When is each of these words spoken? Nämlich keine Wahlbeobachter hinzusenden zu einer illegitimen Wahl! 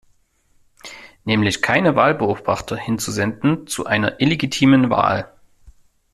Nämlich 1.25 1.61
keine 1.61 1.95
Wahlbeobachter 1.95 2.75
hinzusenden 2.75 3.67
zu 3.67 3.85
einer 3.85 4.19
illegitimen 4.19 4.89
Wahl! 4.89 5.31